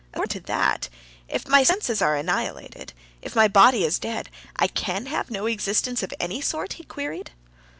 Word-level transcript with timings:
"According 0.15 0.41
to 0.41 0.47
that, 0.47 0.89
if 1.27 1.47
my 1.47 1.61
senses 1.61 2.01
are 2.01 2.15
annihilated, 2.17 2.91
if 3.21 3.35
my 3.35 3.47
body 3.47 3.83
is 3.83 3.99
dead, 3.99 4.29
I 4.55 4.65
can 4.65 5.05
have 5.05 5.29
no 5.29 5.45
existence 5.45 6.01
of 6.01 6.11
any 6.19 6.41
sort?" 6.41 6.73
he 6.73 6.83
queried. 6.85 7.29